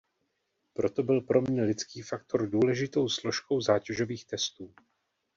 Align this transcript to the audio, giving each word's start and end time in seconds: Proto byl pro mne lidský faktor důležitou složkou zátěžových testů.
Proto 0.73 1.03
byl 1.03 1.21
pro 1.21 1.41
mne 1.41 1.63
lidský 1.63 2.01
faktor 2.01 2.49
důležitou 2.49 3.09
složkou 3.09 3.61
zátěžových 3.61 4.25
testů. 4.25 4.73